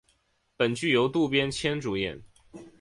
[0.57, 2.19] 本剧由渡边谦主演。